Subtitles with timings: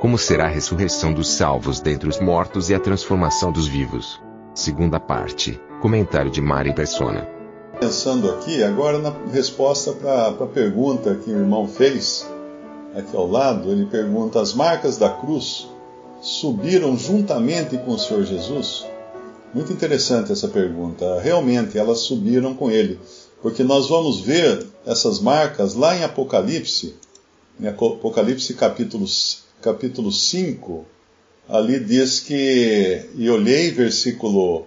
[0.00, 4.20] Como será a ressurreição dos salvos dentre os mortos e a transformação dos vivos?
[4.54, 5.60] Segunda parte.
[5.82, 7.28] Comentário de Mari Persona.
[7.80, 12.24] Pensando aqui, agora na resposta para a pergunta que o irmão fez,
[12.94, 15.66] aqui ao lado, ele pergunta: as marcas da cruz
[16.22, 18.86] subiram juntamente com o Senhor Jesus?
[19.52, 21.20] Muito interessante essa pergunta.
[21.20, 23.00] Realmente, elas subiram com ele,
[23.42, 26.94] porque nós vamos ver essas marcas lá em Apocalipse,
[27.60, 29.04] em Apocalipse capítulo,
[29.60, 30.86] capítulo 5,
[31.48, 34.66] ali diz que, e olhei, versículo,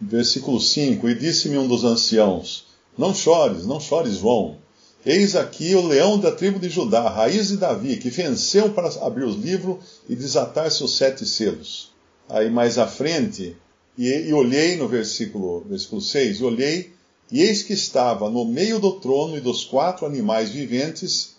[0.00, 4.58] versículo 5, e disse-me um dos anciãos, não chores, não chores, João,
[5.06, 9.24] Eis aqui o leão da tribo de Judá, raiz de Davi, que venceu para abrir
[9.24, 9.76] os livros
[10.08, 11.92] e desatar seus sete selos.
[12.26, 13.54] Aí mais à frente,
[13.98, 16.92] e, e olhei no versículo, versículo 6, e olhei,
[17.30, 21.36] e eis que estava no meio do trono e dos quatro animais viventes,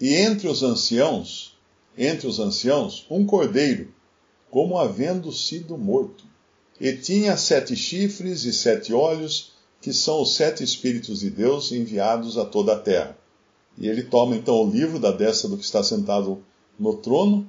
[0.00, 1.58] e entre os anciãos,
[2.02, 3.92] entre os anciãos, um cordeiro,
[4.50, 6.24] como havendo sido morto.
[6.80, 12.38] E tinha sete chifres e sete olhos, que são os sete Espíritos de Deus enviados
[12.38, 13.18] a toda a terra.
[13.76, 16.42] E ele toma então o livro da destra do que está sentado
[16.78, 17.48] no trono,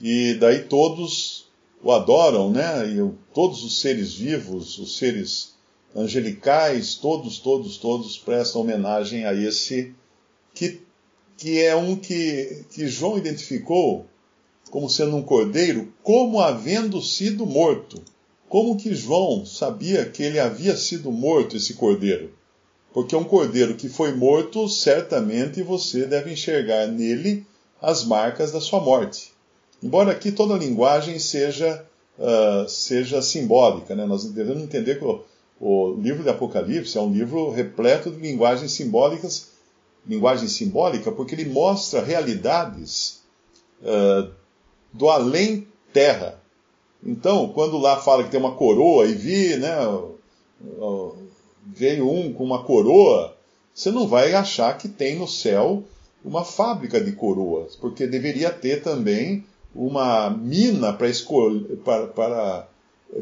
[0.00, 1.46] e daí todos
[1.80, 2.88] o adoram, né?
[2.88, 5.54] E todos os seres vivos, os seres
[5.94, 9.94] angelicais, todos, todos, todos prestam homenagem a esse
[10.52, 10.80] que,
[11.36, 14.06] que é um que, que João identificou
[14.70, 18.02] como sendo um cordeiro, como havendo sido morto.
[18.48, 22.32] Como que João sabia que ele havia sido morto, esse cordeiro?
[22.92, 27.44] Porque um cordeiro que foi morto, certamente você deve enxergar nele
[27.80, 29.32] as marcas da sua morte.
[29.82, 31.84] Embora aqui toda a linguagem seja,
[32.18, 34.06] uh, seja simbólica, né?
[34.06, 35.22] nós devemos entender que o,
[35.60, 39.50] o livro de Apocalipse é um livro repleto de linguagens simbólicas,
[40.08, 43.22] linguagem simbólica, porque ele mostra realidades
[43.82, 44.30] uh,
[44.92, 46.40] do além-terra.
[47.04, 49.76] Então, quando lá fala que tem uma coroa e vi, né,
[51.66, 53.36] veio um com uma coroa,
[53.74, 55.84] você não vai achar que tem no céu
[56.24, 59.44] uma fábrica de coroas, porque deveria ter também
[59.74, 62.68] uma mina para escolher, para, para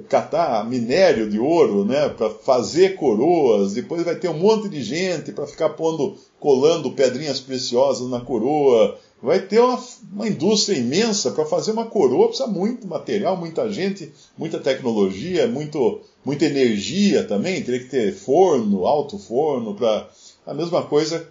[0.09, 3.75] catar minério de ouro, né, para fazer coroas.
[3.75, 8.99] Depois vai ter um monte de gente para ficar pondo, colando pedrinhas preciosas na coroa
[9.23, 9.83] vai ter uma,
[10.13, 16.03] uma indústria imensa para fazer uma coroa, precisa muito material, muita gente, muita tecnologia, muito,
[16.23, 20.07] muita energia também, teria que ter forno, alto forno, para.
[20.47, 21.27] A mesma coisa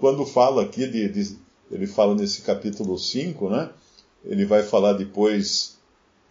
[0.00, 1.36] quando fala aqui de, de,
[1.70, 3.70] Ele fala nesse capítulo 5, né?
[4.24, 5.76] Ele vai falar depois.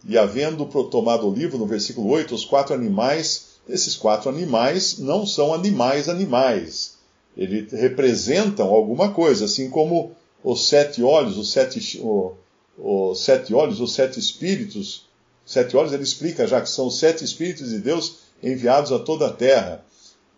[0.06, 5.26] E havendo tomado o livro, no versículo 8, os quatro animais, esses quatro animais não
[5.26, 6.89] são animais animais.
[7.36, 12.32] Eles representam alguma coisa, assim como os sete olhos, os sete, o,
[12.78, 15.06] os sete olhos, os sete espíritos.
[15.44, 19.26] Sete olhos ele explica já que são os sete espíritos de Deus enviados a toda
[19.26, 19.84] a terra.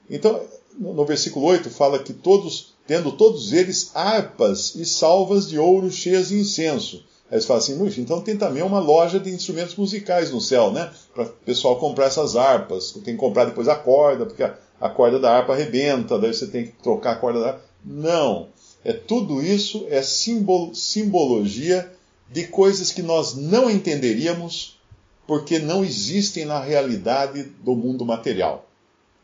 [0.09, 0.41] Então,
[0.79, 6.29] no versículo 8 fala que todos, tendo todos eles harpas e salvas de ouro cheias
[6.29, 7.05] de incenso.
[7.31, 10.93] Aí eles falam assim, então tem também uma loja de instrumentos musicais no céu, né?
[11.15, 12.93] Para o pessoal comprar essas harpas.
[12.93, 16.49] Tem que comprar depois a corda, porque a, a corda da harpa arrebenta, daí você
[16.49, 17.63] tem que trocar a corda da harpa.
[17.85, 18.49] Não.
[18.85, 21.89] É tudo isso é simbolo, simbologia
[22.29, 24.77] de coisas que nós não entenderíamos
[25.25, 28.67] porque não existem na realidade do mundo material.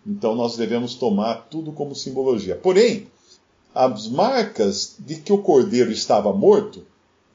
[0.07, 2.55] Então nós devemos tomar tudo como simbologia.
[2.55, 3.09] Porém,
[3.75, 6.87] as marcas de que o cordeiro estava morto,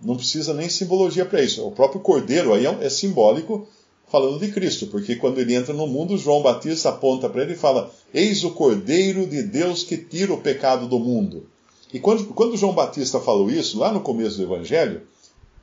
[0.02, 1.68] não precisa nem simbologia para isso.
[1.68, 3.68] O próprio cordeiro aí é, é simbólico
[4.08, 7.58] falando de Cristo, porque quando ele entra no mundo, João Batista aponta para ele e
[7.58, 11.48] fala: Eis o cordeiro de Deus que tira o pecado do mundo.
[11.92, 15.02] E quando, quando João Batista falou isso, lá no começo do Evangelho,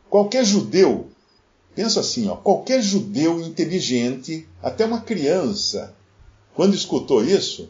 [0.08, 1.08] qualquer judeu,
[1.74, 5.94] pensa assim, ó, qualquer judeu inteligente, até uma criança,
[6.54, 7.68] quando escutou isso,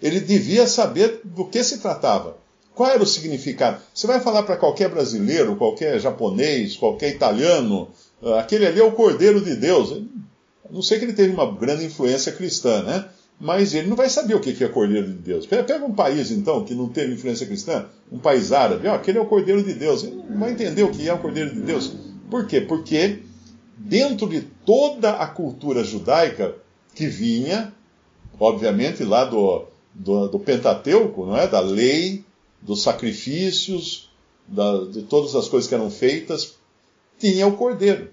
[0.00, 2.36] ele devia saber do que se tratava.
[2.74, 3.80] Qual era o significado?
[3.94, 7.88] Você vai falar para qualquer brasileiro, qualquer japonês, qualquer italiano,
[8.22, 10.00] ah, aquele ali é o Cordeiro de Deus.
[10.70, 13.08] Não sei que ele teve uma grande influência cristã, né?
[13.42, 15.46] Mas ele não vai saber o que é Cordeiro de Deus.
[15.46, 19.20] Pega um país, então, que não teve influência cristã, um país árabe, ó, aquele é
[19.20, 20.04] o Cordeiro de Deus.
[20.04, 21.92] Ele não vai entender o que é o Cordeiro de Deus.
[22.30, 22.60] Por quê?
[22.60, 23.18] Porque
[23.76, 26.54] dentro de toda a cultura judaica
[26.94, 27.74] que vinha,
[28.38, 31.48] obviamente, lá do, do, do Pentateuco, não é?
[31.48, 32.24] Da lei,
[32.60, 34.08] dos sacrifícios,
[34.46, 36.58] da, de todas as coisas que eram feitas,
[37.18, 38.08] tinha o cordeiro.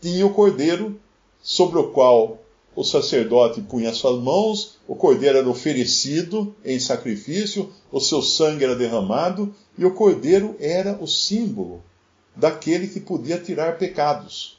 [0.00, 0.98] Tinha o cordeiro
[1.42, 2.41] sobre o qual
[2.74, 8.74] o sacerdote punha suas mãos, o cordeiro era oferecido em sacrifício, o seu sangue era
[8.74, 11.82] derramado, e o cordeiro era o símbolo
[12.34, 14.58] daquele que podia tirar pecados.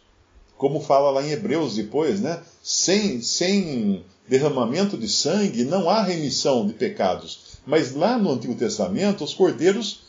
[0.57, 2.42] Como fala lá em Hebreus depois, né?
[2.62, 7.60] Sem, sem derramamento de sangue não há remissão de pecados.
[7.65, 10.01] Mas lá no Antigo Testamento, os cordeiros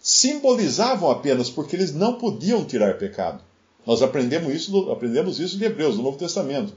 [0.00, 3.40] simbolizavam apenas, porque eles não podiam tirar pecado.
[3.86, 6.74] Nós aprendemos isso, aprendemos isso de Hebreus, no Novo Testamento.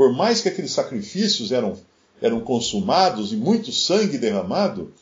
[0.00, 1.76] Por mais que aqueles sacrifícios eram,
[2.22, 4.94] eram consumados e muito sangue derramado,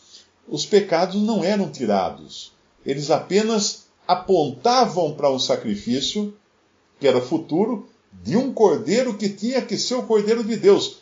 [0.49, 2.50] os pecados não eram tirados.
[2.85, 6.37] Eles apenas apontavam para um sacrifício,
[6.99, 7.89] que era futuro,
[8.25, 10.97] de um cordeiro que tinha que ser o cordeiro de Deus,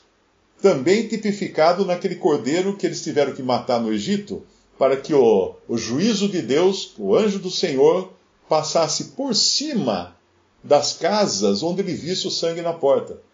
[0.60, 4.42] também tipificado naquele cordeiro que eles tiveram que matar no Egito,
[4.78, 8.12] para que o, o juízo de Deus, o anjo do Senhor,
[8.46, 10.14] passasse por cima
[10.62, 13.25] das casas onde ele visse o sangue na porta.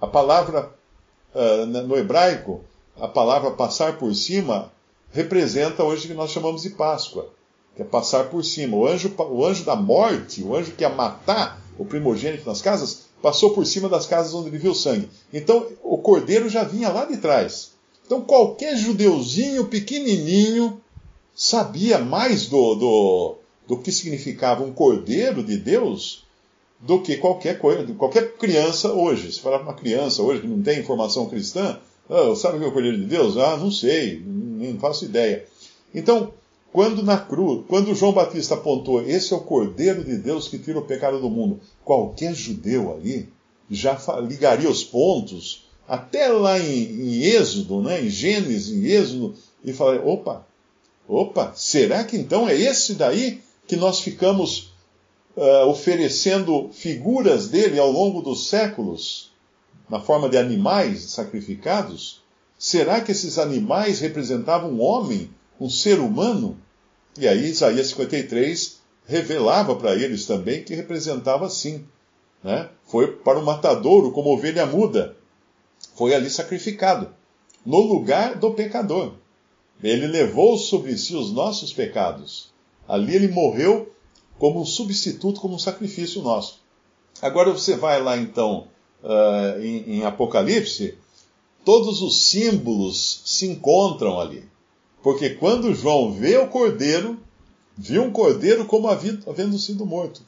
[0.00, 0.70] A palavra,
[1.34, 2.64] uh, no hebraico,
[3.00, 4.70] a palavra passar por cima
[5.10, 7.30] representa hoje o que nós chamamos de Páscoa,
[7.74, 8.76] que é passar por cima.
[8.76, 13.06] O anjo, o anjo da morte, o anjo que ia matar o primogênito nas casas,
[13.22, 15.08] passou por cima das casas onde ele viu sangue.
[15.32, 17.72] Então, o cordeiro já vinha lá de trás.
[18.04, 20.80] Então, qualquer judeuzinho pequenininho
[21.34, 26.25] sabia mais do, do, do que significava um cordeiro de Deus
[26.80, 29.32] do que qualquer coisa, qualquer criança hoje.
[29.32, 31.78] Se falar para uma criança hoje que não tem informação cristã,
[32.08, 33.36] oh, sabe o que é o Cordeiro de Deus?
[33.36, 35.46] Ah, não sei, não faço ideia.
[35.94, 36.32] Então,
[36.72, 40.78] quando na cruz, quando João Batista apontou, esse é o Cordeiro de Deus que tira
[40.78, 43.28] o pecado do mundo, qualquer judeu ali
[43.70, 49.34] já ligaria os pontos, até lá em, em Êxodo, né, em Gênesis, em Êxodo,
[49.64, 50.46] e falaria, opa,
[51.08, 54.72] opa, será que então é esse daí que nós ficamos
[55.36, 59.30] uh, oferecendo figuras dele ao longo dos séculos,
[59.88, 62.22] na forma de animais sacrificados,
[62.58, 65.30] será que esses animais representavam um homem,
[65.60, 66.58] um ser humano?
[67.18, 71.84] E aí Isaías 53 revelava para eles também que representava sim.
[72.42, 72.68] Né?
[72.86, 75.16] Foi para o matadouro como ovelha muda.
[75.94, 77.10] Foi ali sacrificado,
[77.64, 79.14] no lugar do pecador.
[79.82, 82.50] Ele levou sobre si os nossos pecados.
[82.88, 83.92] Ali ele morreu
[84.38, 86.60] como um substituto, como um sacrifício nosso.
[87.20, 88.68] Agora você vai lá então
[89.02, 90.96] uh, em, em Apocalipse,
[91.64, 94.44] todos os símbolos se encontram ali.
[95.02, 97.18] Porque quando João vê o cordeiro,
[97.76, 100.22] viu um cordeiro como havendo sido morto.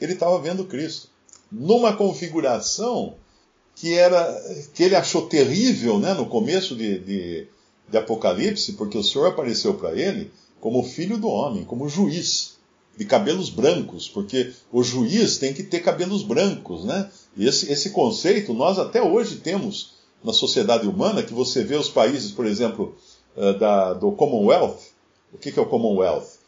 [0.00, 1.08] Ele estava vendo Cristo.
[1.50, 3.14] Numa configuração
[3.74, 4.32] que era
[4.74, 7.46] que ele achou terrível né, no começo de, de,
[7.88, 12.58] de Apocalipse, porque o Senhor apareceu para ele como filho do homem, como juiz
[12.96, 17.10] de cabelos brancos, porque o juiz tem que ter cabelos brancos, né?
[17.38, 19.92] Esse, esse conceito nós até hoje temos
[20.22, 22.94] na sociedade humana, que você vê os países, por exemplo,
[23.36, 24.78] uh, da, do Commonwealth.
[25.32, 26.38] O que, que é o Commonwealth?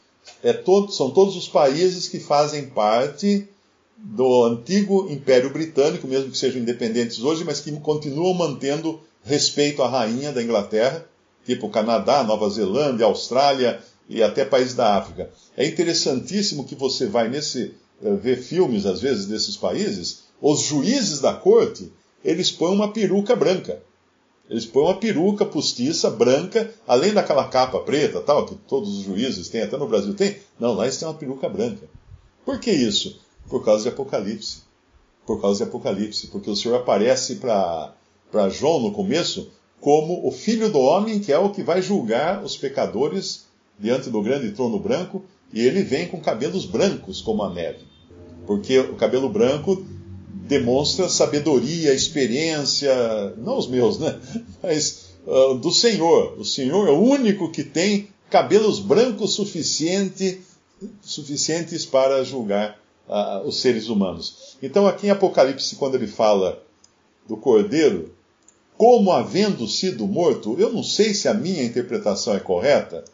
[0.43, 3.49] É todo, são todos os países que fazem parte
[3.97, 9.89] do antigo Império Britânico, mesmo que sejam independentes hoje, mas que continuam mantendo respeito à
[9.89, 11.07] rainha da Inglaterra,
[11.47, 15.31] tipo Canadá, Nova Zelândia, Austrália, e até países da África.
[15.57, 21.21] É interessantíssimo que você vai nesse uh, ver filmes às vezes desses países, os juízes
[21.21, 21.91] da corte,
[22.25, 23.83] eles põem uma peruca branca.
[24.49, 29.49] Eles põem uma peruca postiça branca, além daquela capa preta, tal, que todos os juízes
[29.49, 30.37] têm, até no Brasil tem.
[30.61, 31.89] Não, lá eles têm uma peruca branca.
[32.45, 33.21] Por que isso?
[33.49, 34.59] Por causa de Apocalipse.
[35.27, 37.95] Por causa de Apocalipse, porque o Senhor aparece para
[38.51, 42.57] João no começo como o filho do homem, que é o que vai julgar os
[42.57, 43.47] pecadores
[43.79, 47.85] diante do grande trono branco, e ele vem com cabelos brancos como a neve.
[48.47, 49.85] Porque o cabelo branco
[50.29, 52.93] demonstra sabedoria, experiência,
[53.39, 54.19] não os meus, né?
[54.63, 56.39] Mas uh, do Senhor.
[56.39, 60.41] O Senhor é o único que tem cabelos brancos suficiente,
[61.01, 62.79] suficientes para julgar
[63.09, 64.57] uh, os seres humanos.
[64.63, 66.63] Então, aqui em Apocalipse, quando ele fala
[67.29, 68.13] do cordeiro,
[68.77, 73.05] como havendo sido morto, eu não sei se a minha interpretação é correta,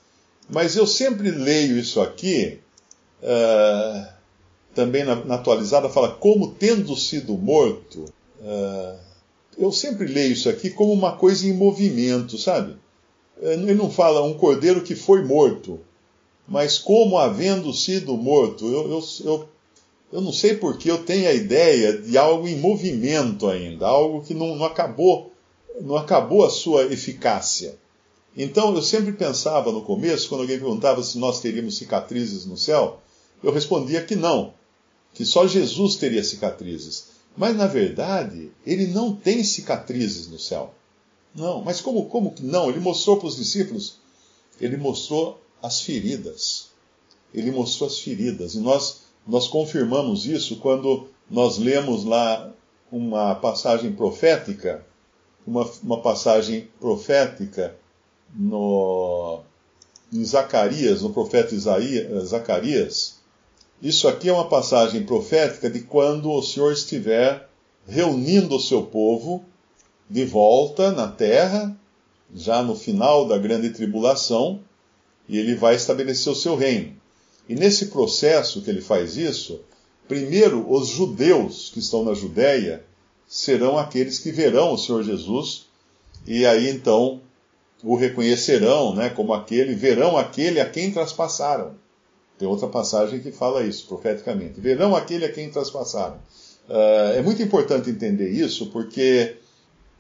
[0.52, 2.58] mas eu sempre leio isso aqui,
[3.22, 4.06] uh,
[4.74, 8.04] também na, na, atualizada, fala como tendo sido morto.
[8.40, 8.98] Uh,
[9.56, 12.76] eu sempre leio isso aqui como uma coisa em movimento, sabe?
[13.40, 15.80] Ele não fala um cordeiro que foi morto.
[16.48, 18.66] mas como havendo sido morto.
[18.66, 19.48] Eu, eu, eu,
[20.12, 24.34] eu não sei porque eu tenho a ideia de algo em movimento ainda, algo que
[24.34, 25.32] não, não acabou,
[25.80, 27.78] não acabou a sua eficácia.
[28.36, 33.00] Então eu sempre pensava no começo, quando alguém perguntava se nós teríamos cicatrizes no céu,
[33.42, 34.54] eu respondia que não,
[35.14, 37.08] que só Jesus teria cicatrizes.
[37.36, 40.74] Mas na verdade, ele não tem cicatrizes no céu.
[41.34, 42.68] Não, mas como, como que não?
[42.68, 43.98] Ele mostrou para os discípulos,
[44.60, 46.70] ele mostrou as feridas.
[47.32, 48.54] Ele mostrou as feridas.
[48.54, 52.52] E nós, nós confirmamos isso quando nós lemos lá
[52.90, 54.84] uma passagem profética,
[55.46, 57.78] uma, uma passagem profética
[58.34, 59.40] no,
[60.12, 63.20] em Zacarias, no profeta Isaías, Zacarias.
[63.82, 67.48] Isso aqui é uma passagem profética de quando o Senhor estiver
[67.86, 69.44] reunindo o seu povo
[70.08, 71.76] de volta na terra,
[72.34, 74.60] já no final da grande tribulação,
[75.28, 76.94] e ele vai estabelecer o seu reino.
[77.48, 79.60] E nesse processo que ele faz isso,
[80.06, 82.84] primeiro os judeus que estão na Judéia
[83.26, 85.66] serão aqueles que verão o Senhor Jesus,
[86.26, 87.20] e aí então
[87.82, 91.74] o reconhecerão né, como aquele, verão aquele a quem traspassaram.
[92.38, 94.60] Tem outra passagem que fala isso profeticamente.
[94.60, 96.16] Verão aquele a quem traspassaram.
[96.68, 99.36] Uh, é muito importante entender isso, porque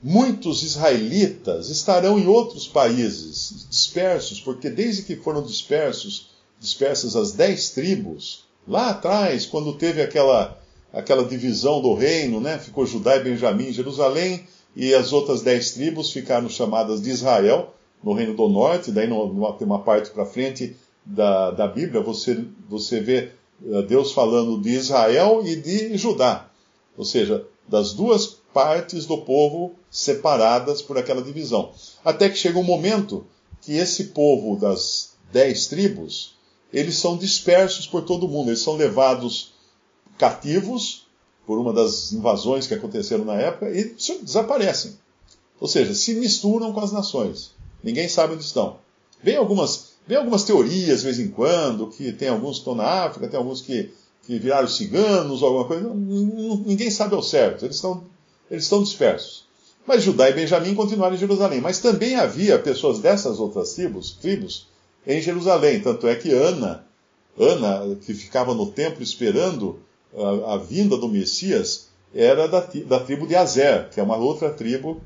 [0.02, 7.70] muitos israelitas estarão em outros países dispersos, porque desde que foram dispersos, dispersas as dez
[7.70, 10.58] tribos, lá atrás, quando teve aquela,
[10.92, 16.12] aquela divisão do reino, né, ficou Judá e Benjamim Jerusalém, e as outras dez tribos
[16.12, 20.76] ficaram chamadas de Israel, no reino do norte, daí numa, tem uma parte para frente
[21.04, 23.30] da, da Bíblia, você, você vê
[23.66, 26.48] eh, Deus falando de Israel e de Judá,
[26.96, 31.72] ou seja, das duas partes do povo separadas por aquela divisão.
[32.04, 33.26] Até que chega um momento
[33.60, 36.34] que esse povo das dez tribos,
[36.72, 39.52] eles são dispersos por todo o mundo, eles são levados
[40.16, 41.06] cativos
[41.50, 43.92] por uma das invasões que aconteceram na época e
[44.22, 44.92] desaparecem.
[45.58, 47.50] Ou seja, se misturam com as nações.
[47.82, 48.76] Ninguém sabe onde estão.
[49.20, 52.84] Vem algumas, vem algumas teorias de vez em quando, que tem alguns que estão na
[52.84, 53.90] África, tem alguns que,
[54.24, 55.92] que viraram ciganos ou alguma coisa.
[55.92, 57.64] Ninguém sabe ao certo.
[57.64, 58.04] Eles estão
[58.48, 59.44] eles estão dispersos.
[59.84, 61.60] Mas Judá e Benjamim continuaram em Jerusalém.
[61.60, 64.68] Mas também havia pessoas dessas outras tribos, tribos
[65.04, 65.80] em Jerusalém.
[65.80, 66.86] Tanto é que Ana,
[67.36, 69.80] Ana, que ficava no templo esperando
[70.16, 74.50] a, a vinda do Messias, era da, da tribo de Azer, que é uma outra
[74.50, 75.00] tribo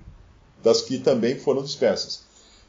[0.62, 2.22] das que também foram dispersas.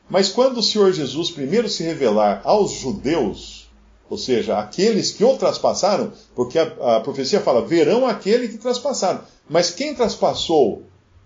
[0.10, 3.70] Mas quando o Senhor Jesus primeiro se revelar aos judeus,
[4.10, 9.22] ou seja, aqueles que o traspassaram, porque a, a profecia fala, verão aquele que traspassaram.
[9.50, 10.84] Mas quem traspassou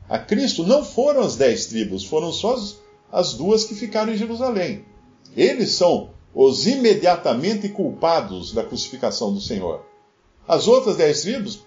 [0.07, 2.77] a Cristo não foram as dez tribos, foram só as,
[3.11, 4.85] as duas que ficaram em Jerusalém.
[5.35, 9.88] Eles são os imediatamente culpados da crucificação do Senhor.
[10.47, 11.59] As outras dez tribos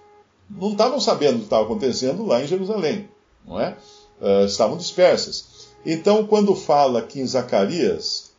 [0.51, 3.09] não estavam sabendo o que estava acontecendo lá em Jerusalém,
[3.47, 3.77] não é?
[4.21, 5.69] Uh, estavam dispersas.
[5.85, 8.33] Então, quando fala aqui em Zacarias,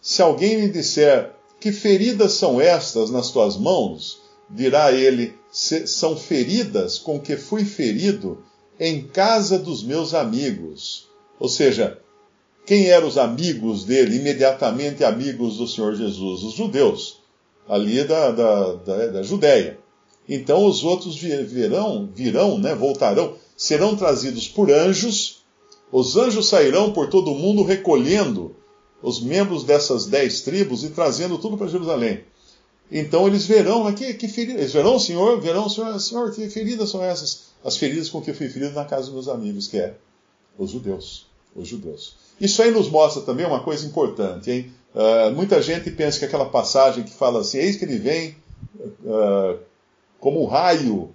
[0.00, 4.20] se alguém me disser que feridas são estas nas tuas mãos,
[4.50, 8.44] dirá ele: são feridas com que fui ferido
[8.78, 11.06] em casa dos meus amigos.
[11.38, 11.98] Ou seja,
[12.66, 16.42] quem eram os amigos dele, imediatamente amigos do Senhor Jesus?
[16.42, 17.21] Os judeus,
[17.68, 19.78] ali da, da, da, da Judéia.
[20.28, 25.42] Então os outros virão, virão, né, voltarão, serão trazidos por anjos.
[25.90, 28.56] Os anjos sairão por todo o mundo recolhendo
[29.02, 32.24] os membros dessas dez tribos e trazendo tudo para Jerusalém.
[32.90, 36.90] Então eles verão, mas que, que feridas, eles verão, Senhor, verão, Senhor, Senhor, que feridas
[36.90, 37.52] são essas?
[37.64, 39.94] As feridas com que eu fui ferido na casa dos meus amigos, que é
[40.58, 41.26] os judeus.
[41.54, 42.16] Os judeus.
[42.40, 44.72] Isso aí nos mostra também uma coisa importante, hein?
[44.94, 48.36] Uh, muita gente pensa que aquela passagem que fala assim, eis que ele vem
[49.04, 49.58] uh,
[50.20, 51.10] como um raio,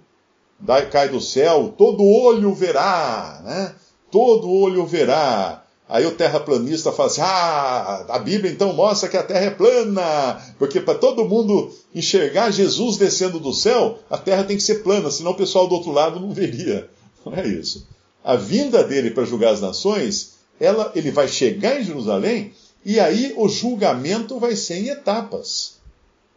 [0.90, 3.74] cai do céu, todo olho verá, né?
[4.10, 5.64] Todo olho verá.
[5.88, 10.38] Aí o terraplanista fala assim: ah, a Bíblia então mostra que a terra é plana,
[10.58, 15.10] porque para todo mundo enxergar Jesus descendo do céu, a terra tem que ser plana,
[15.10, 16.90] senão o pessoal do outro lado não veria.
[17.24, 17.86] Não é isso.
[18.22, 22.52] A vinda dele para julgar as nações, ela, ele vai chegar em Jerusalém
[22.84, 25.78] e aí o julgamento vai ser em etapas.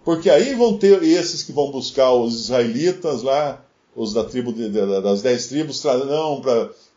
[0.04, 3.64] Porque aí vão ter esses que vão buscar os israelitas lá,
[3.96, 6.42] os da tribo de, das dez tribos, trarão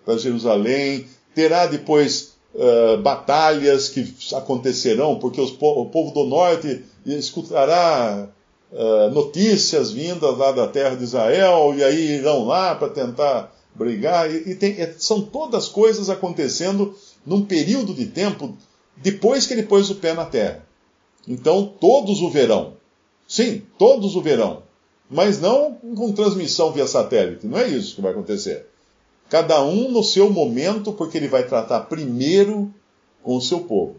[0.04, 1.06] para Jerusalém.
[1.34, 8.28] Terá depois uh, batalhas que acontecerão, porque os, o povo do norte escutará
[8.72, 14.30] uh, notícias vindas lá da terra de Israel, e aí irão lá para tentar brigar.
[14.30, 16.94] E, e tem, é, são todas coisas acontecendo
[17.26, 18.56] num período de tempo
[18.96, 20.64] depois que ele pôs o pé na terra.
[21.26, 22.74] Então todos o verão.
[23.26, 24.62] Sim, todos o verão.
[25.10, 27.46] Mas não com transmissão via satélite.
[27.46, 28.66] Não é isso que vai acontecer.
[29.28, 32.72] Cada um no seu momento, porque ele vai tratar primeiro
[33.22, 33.96] com o seu povo.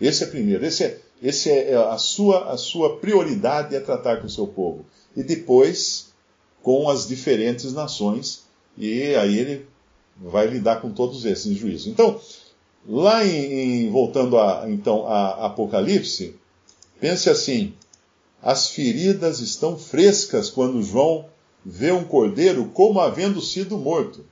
[0.00, 0.64] Esse é primeiro.
[0.64, 4.46] Esse é, esse é, é a sua, a sua prioridade é tratar com o seu
[4.46, 4.84] povo.
[5.16, 6.10] E depois
[6.62, 8.44] com as diferentes nações.
[8.76, 9.66] E aí ele
[10.16, 11.88] vai lidar com todos esses em juízo.
[11.88, 12.20] Então,
[12.86, 16.36] lá em, em voltando a, então a Apocalipse,
[17.00, 17.74] pense assim:
[18.42, 21.26] as feridas estão frescas quando João
[21.64, 24.24] vê um cordeiro como havendo sido morto.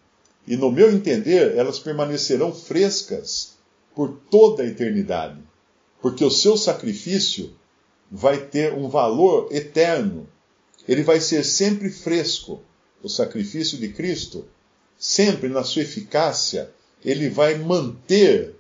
[0.47, 3.59] E no meu entender, elas permanecerão frescas
[3.95, 5.39] por toda a eternidade,
[6.01, 7.55] porque o seu sacrifício
[8.11, 10.27] vai ter um valor eterno.
[10.87, 12.63] Ele vai ser sempre fresco.
[13.03, 14.47] O sacrifício de Cristo
[14.99, 16.71] sempre na sua eficácia,
[17.05, 18.55] ele vai manter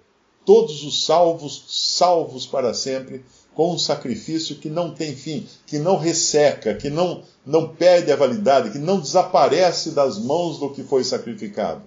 [0.45, 5.97] todos os salvos salvos para sempre, com um sacrifício que não tem fim, que não
[5.97, 11.02] resseca, que não, não perde a validade, que não desaparece das mãos do que foi
[11.02, 11.83] sacrificado.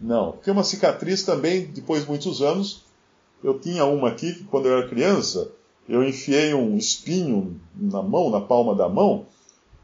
[0.00, 2.82] Não, porque uma cicatriz também, depois de muitos anos,
[3.42, 5.50] eu tinha uma aqui, que quando eu era criança,
[5.88, 9.26] eu enfiei um espinho na mão, na palma da mão,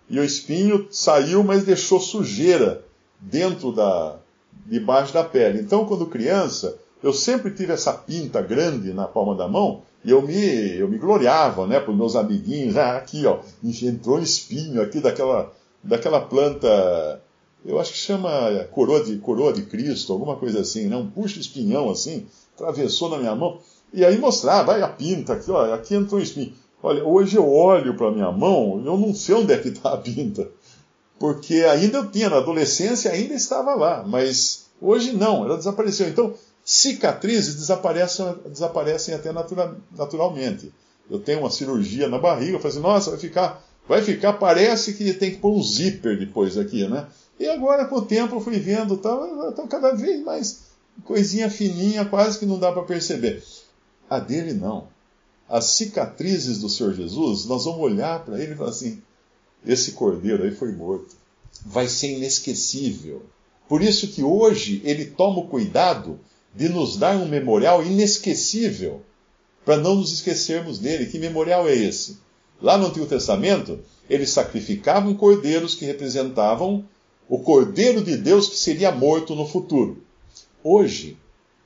[0.09, 2.85] e o espinho saiu, mas deixou sujeira
[3.21, 4.19] dentro da
[4.67, 5.61] debaixo da pele.
[5.61, 10.23] Então, quando criança, eu sempre tive essa pinta grande na palma da mão e eu
[10.23, 12.77] me, eu me gloriava, né, para os meus amiguinhos.
[12.77, 15.53] Ah, aqui, ó, entrou um espinho aqui daquela,
[15.83, 17.21] daquela planta,
[17.65, 18.31] eu acho que chama
[18.71, 23.19] coroa de, coroa de Cristo, alguma coisa assim, né, um puxa espinhão assim, atravessou na
[23.19, 23.59] minha mão.
[23.93, 26.53] E aí mostrava, vai a pinta aqui, ó, aqui entrou um espinho.
[26.83, 29.99] Olha, hoje eu olho para minha mão, eu não sei onde é que está a
[29.99, 30.49] pinta
[31.21, 36.09] porque ainda eu tinha, na adolescência ainda estava lá, mas hoje não, ela desapareceu.
[36.09, 36.33] Então,
[36.65, 40.73] cicatrizes desaparecem, desaparecem até natura, naturalmente.
[41.11, 44.95] Eu tenho uma cirurgia na barriga, eu falei assim, nossa, vai ficar, vai ficar, parece
[44.95, 47.07] que tem que pôr um zíper depois aqui, né?
[47.39, 49.15] E agora, com o tempo, eu fui vendo, tá,
[49.55, 50.71] tá cada vez mais
[51.05, 53.45] coisinha fininha, quase que não dá para perceber.
[54.09, 54.89] A dele não.
[55.47, 59.03] As cicatrizes do Senhor Jesus, nós vamos olhar para ele e falar assim,
[59.67, 61.17] esse cordeiro aí foi morto.
[61.65, 63.23] Vai ser inesquecível.
[63.69, 66.19] Por isso que hoje ele toma o cuidado
[66.55, 69.03] de nos dar um memorial inesquecível,
[69.65, 71.07] para não nos esquecermos dele.
[71.07, 72.19] Que memorial é esse?
[72.61, 76.85] Lá no Antigo Testamento, eles sacrificavam cordeiros que representavam
[77.29, 80.03] o cordeiro de Deus que seria morto no futuro.
[80.65, 81.17] Hoje,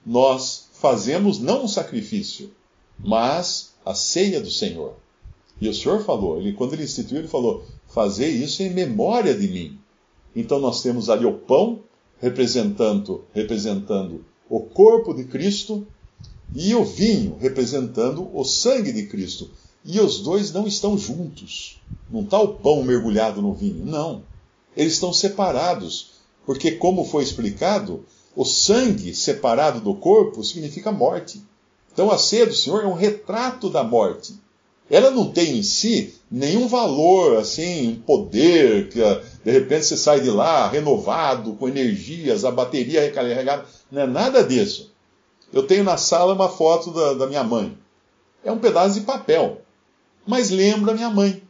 [0.04, 2.52] nós fazemos não um sacrifício,
[2.98, 4.96] mas a ceia do Senhor.
[5.61, 9.49] E o Senhor falou, ele, quando ele instituiu, ele falou: fazer isso em memória de
[9.49, 9.79] mim.
[10.35, 11.81] Então nós temos ali o pão
[12.20, 15.87] representando, representando o corpo de Cristo
[16.55, 19.51] e o vinho representando o sangue de Cristo.
[19.85, 21.81] E os dois não estão juntos.
[22.11, 23.85] Não está o pão mergulhado no vinho.
[23.85, 24.23] Não.
[24.77, 26.12] Eles estão separados.
[26.47, 31.42] Porque, como foi explicado, o sangue separado do corpo significa morte.
[31.92, 34.35] Então a ceia do Senhor é um retrato da morte.
[34.90, 39.01] Ela não tem em si nenhum valor, assim, um poder, que
[39.44, 43.64] de repente você sai de lá renovado, com energias, a bateria recarregada.
[43.90, 44.92] Não é nada disso.
[45.53, 47.77] Eu tenho na sala uma foto da, da minha mãe.
[48.44, 49.62] É um pedaço de papel.
[50.27, 51.42] Mas lembra minha mãe.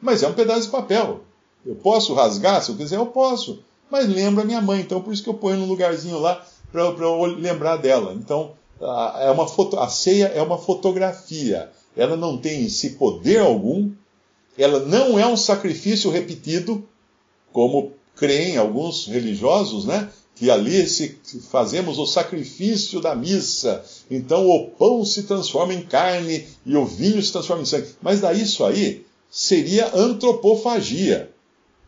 [0.00, 1.22] Mas é um pedaço de papel.
[1.66, 3.60] Eu posso rasgar, se eu quiser, eu posso.
[3.90, 4.80] Mas lembra minha mãe.
[4.80, 8.12] Então, por isso que eu ponho num lugarzinho lá para eu lembrar dela.
[8.14, 12.90] Então, a, é uma foto, a ceia é uma fotografia ela não tem em si
[12.90, 13.90] poder algum,
[14.56, 16.88] ela não é um sacrifício repetido,
[17.52, 20.08] como creem alguns religiosos, né?
[20.36, 21.18] Que ali se
[21.50, 27.20] fazemos o sacrifício da missa, então o pão se transforma em carne e o vinho
[27.20, 27.88] se transforma em sangue.
[28.00, 31.30] Mas daí isso aí seria antropofagia.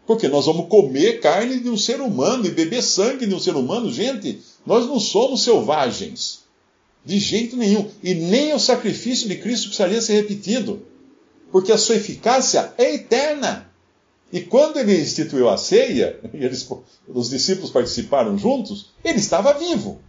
[0.07, 3.55] Porque nós vamos comer carne de um ser humano e beber sangue de um ser
[3.55, 3.92] humano.
[3.92, 6.39] Gente, nós não somos selvagens.
[7.04, 7.88] De jeito nenhum.
[8.02, 10.82] E nem o sacrifício de Cristo precisaria ser repetido,
[11.50, 13.70] porque a sua eficácia é eterna.
[14.32, 16.68] E quando ele instituiu a ceia, e eles,
[17.08, 20.00] os discípulos participaram juntos, ele estava vivo.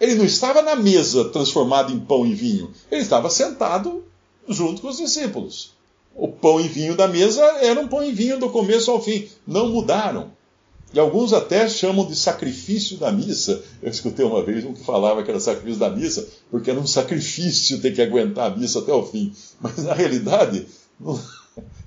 [0.00, 2.72] Ele não estava na mesa transformado em pão e vinho.
[2.90, 4.02] Ele estava sentado
[4.48, 5.72] junto com os discípulos.
[6.14, 9.28] O pão e vinho da mesa eram pão e vinho do começo ao fim.
[9.46, 10.32] Não mudaram.
[10.92, 13.62] E alguns até chamam de sacrifício da missa.
[13.82, 16.86] Eu escutei uma vez um que falava que era sacrifício da missa, porque era um
[16.86, 19.32] sacrifício ter que aguentar a missa até o fim.
[19.60, 20.66] Mas na realidade,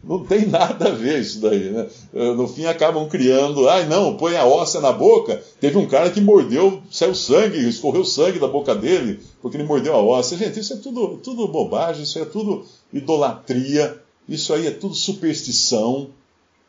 [0.04, 1.88] Não tem nada a ver isso daí, né?
[2.12, 5.42] No fim acabam criando, ai ah, não, põe a óssea na boca.
[5.62, 9.94] Teve um cara que mordeu, saiu sangue, escorreu sangue da boca dele, porque ele mordeu
[9.96, 10.38] a óssea.
[10.38, 16.10] Gente, isso é tudo, tudo bobagem, isso é tudo idolatria, isso aí é tudo superstição.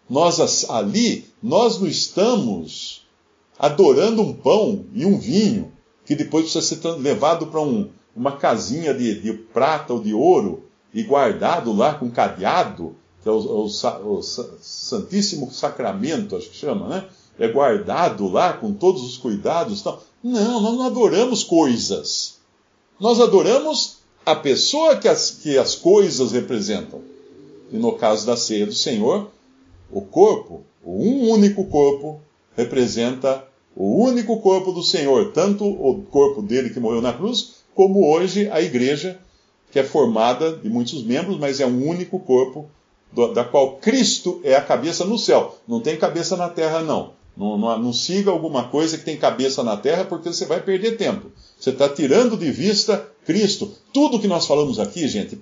[0.08, 3.04] Nós ali, nós não estamos
[3.58, 5.72] adorando um pão e um vinho
[6.04, 10.64] que depois precisa ser levado para um, uma casinha de, de, prata ou de ouro
[10.92, 16.88] e guardado lá com cadeado, que é o, o, o, Santíssimo Sacramento, acho que chama,
[16.88, 17.04] né?
[17.38, 19.82] É guardado lá com todos os cuidados.
[19.82, 20.02] Tal.
[20.22, 22.36] Não, nós não adoramos coisas.
[23.00, 27.00] Nós adoramos a pessoa que as, que as coisas representam.
[27.72, 29.30] E no caso da ceia do Senhor,
[29.90, 32.20] o corpo, um único corpo,
[32.56, 33.44] representa
[33.76, 38.48] o único corpo do Senhor, tanto o corpo dele que morreu na cruz, como hoje
[38.50, 39.18] a igreja,
[39.72, 42.66] que é formada de muitos membros, mas é um único corpo,
[43.32, 45.56] da qual Cristo é a cabeça no céu.
[45.66, 47.12] Não tem cabeça na terra, não.
[47.36, 50.96] Não, não, não siga alguma coisa que tem cabeça na terra, porque você vai perder
[50.96, 51.32] tempo.
[51.58, 53.72] Você está tirando de vista Cristo.
[53.92, 55.40] Tudo que nós falamos aqui, gente,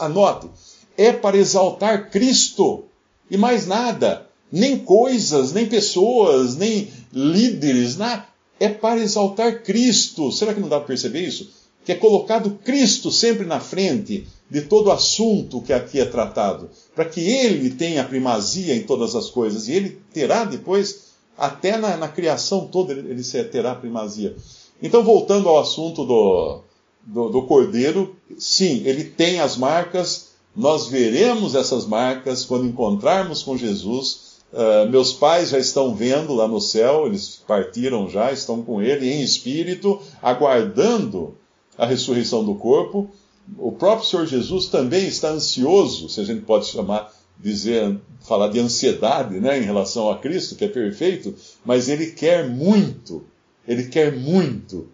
[0.00, 0.48] anote,
[0.96, 2.84] é para exaltar Cristo.
[3.30, 4.26] E mais nada.
[4.50, 8.26] Nem coisas, nem pessoas, nem líderes, nada.
[8.58, 10.32] É para exaltar Cristo.
[10.32, 11.50] Será que não dá para perceber isso?
[11.84, 17.04] Que é colocado Cristo sempre na frente de todo assunto que aqui é tratado, para
[17.04, 22.08] que ele tenha primazia em todas as coisas, e ele terá depois, até na, na
[22.08, 24.34] criação toda, ele, terá primazia.
[24.82, 26.60] Então, voltando ao assunto do,
[27.04, 30.27] do, do cordeiro, sim, ele tem as marcas,
[30.58, 34.38] nós veremos essas marcas quando encontrarmos com Jesus.
[34.52, 39.08] Uh, meus pais já estão vendo lá no céu, eles partiram já, estão com ele
[39.08, 41.36] em espírito, aguardando
[41.76, 43.08] a ressurreição do corpo.
[43.56, 48.58] O próprio Senhor Jesus também está ansioso, se a gente pode chamar, dizer, falar de
[48.58, 53.24] ansiedade, né, em relação a Cristo, que é perfeito, mas ele quer muito,
[53.66, 54.88] ele quer muito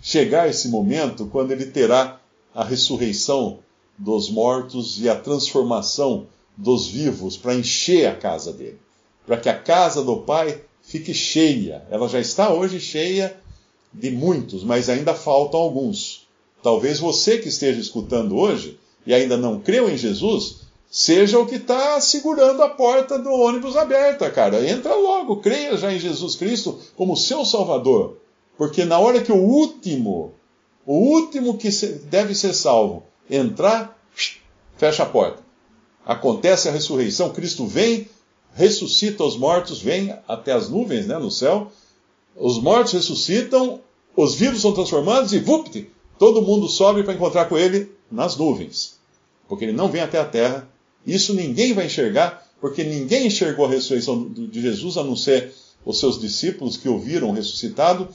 [0.00, 2.20] chegar esse momento quando ele terá
[2.54, 3.58] a ressurreição
[4.00, 8.78] dos mortos e a transformação dos vivos para encher a casa dele,
[9.26, 11.84] para que a casa do Pai fique cheia.
[11.90, 13.36] Ela já está hoje cheia
[13.92, 16.26] de muitos, mas ainda faltam alguns.
[16.62, 20.60] Talvez você que esteja escutando hoje e ainda não creu em Jesus,
[20.90, 24.66] seja o que está segurando a porta do ônibus aberta, cara.
[24.66, 28.16] Entra logo, creia já em Jesus Cristo como seu Salvador.
[28.56, 30.32] Porque na hora que o último,
[30.86, 31.70] o último que
[32.10, 33.98] deve ser salvo, entrar,
[34.76, 35.42] fecha a porta.
[36.04, 38.08] Acontece a ressurreição, Cristo vem,
[38.54, 41.70] ressuscita os mortos, vem até as nuvens, né, no céu.
[42.36, 43.80] Os mortos ressuscitam,
[44.16, 45.88] os vivos são transformados e, vupt,
[46.18, 48.98] todo mundo sobe para encontrar com ele nas nuvens.
[49.48, 50.68] Porque ele não vem até a terra.
[51.06, 55.52] Isso ninguém vai enxergar, porque ninguém enxergou a ressurreição de Jesus, a não ser
[55.84, 58.08] os seus discípulos que o viram ressuscitado